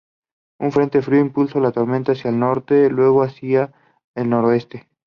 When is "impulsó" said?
1.19-1.59